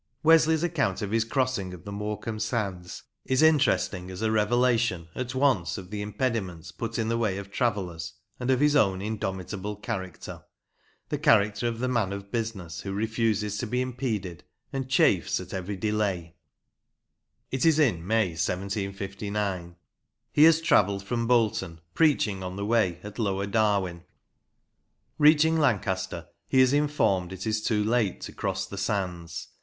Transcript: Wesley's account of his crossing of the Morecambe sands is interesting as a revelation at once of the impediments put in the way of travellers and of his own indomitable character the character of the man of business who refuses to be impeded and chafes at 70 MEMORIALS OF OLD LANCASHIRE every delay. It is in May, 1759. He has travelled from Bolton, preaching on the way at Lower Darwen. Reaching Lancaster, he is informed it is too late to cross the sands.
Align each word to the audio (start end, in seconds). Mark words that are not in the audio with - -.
Wesley's 0.23 0.63
account 0.63 1.03
of 1.03 1.11
his 1.11 1.23
crossing 1.23 1.75
of 1.75 1.85
the 1.85 1.91
Morecambe 1.91 2.39
sands 2.39 3.03
is 3.23 3.43
interesting 3.43 4.09
as 4.09 4.23
a 4.23 4.31
revelation 4.31 5.09
at 5.13 5.35
once 5.35 5.77
of 5.77 5.91
the 5.91 6.01
impediments 6.01 6.71
put 6.71 6.97
in 6.97 7.07
the 7.07 7.19
way 7.19 7.37
of 7.37 7.51
travellers 7.51 8.13
and 8.39 8.49
of 8.49 8.59
his 8.61 8.75
own 8.75 8.99
indomitable 8.99 9.75
character 9.75 10.43
the 11.09 11.19
character 11.19 11.67
of 11.67 11.77
the 11.77 11.87
man 11.87 12.11
of 12.13 12.31
business 12.31 12.79
who 12.81 12.91
refuses 12.93 13.59
to 13.59 13.67
be 13.67 13.79
impeded 13.79 14.43
and 14.73 14.89
chafes 14.89 15.39
at 15.39 15.51
70 15.51 15.91
MEMORIALS 15.91 16.01
OF 16.01 16.17
OLD 16.17 16.17
LANCASHIRE 16.17 16.31
every 16.31 16.31
delay. 16.31 16.35
It 17.51 17.65
is 17.67 17.77
in 17.77 18.07
May, 18.07 18.29
1759. 18.29 19.75
He 20.31 20.43
has 20.45 20.61
travelled 20.61 21.03
from 21.03 21.27
Bolton, 21.27 21.79
preaching 21.93 22.41
on 22.41 22.55
the 22.55 22.65
way 22.65 22.99
at 23.03 23.19
Lower 23.19 23.45
Darwen. 23.45 24.05
Reaching 25.19 25.59
Lancaster, 25.59 26.27
he 26.47 26.59
is 26.59 26.73
informed 26.73 27.31
it 27.31 27.45
is 27.45 27.61
too 27.61 27.83
late 27.83 28.19
to 28.21 28.31
cross 28.33 28.65
the 28.65 28.79
sands. 28.79 29.49